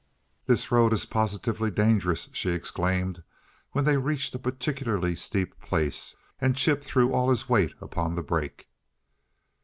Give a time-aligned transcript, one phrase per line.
[0.47, 3.21] "This road is positively dangerous!" she exclaimed
[3.73, 8.23] when they reached a particularly steep place and Chip threw all his weight upon the
[8.23, 8.67] brake.